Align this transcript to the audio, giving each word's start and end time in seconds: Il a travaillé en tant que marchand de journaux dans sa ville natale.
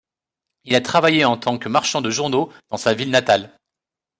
Il 0.63 0.73
a 0.73 0.81
travaillé 0.81 1.25
en 1.25 1.37
tant 1.37 1.59
que 1.59 1.69
marchand 1.69 2.01
de 2.01 2.09
journaux 2.09 2.51
dans 2.71 2.77
sa 2.77 2.95
ville 2.95 3.11
natale. 3.11 3.55